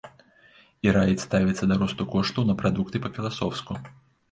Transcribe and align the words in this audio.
І 0.85 0.93
раіць 0.95 1.25
ставіцца 1.25 1.63
да 1.73 1.77
росту 1.85 2.03
коштаў 2.15 2.49
на 2.51 2.59
прадукты 2.65 3.05
па-філасофску. 3.07 3.81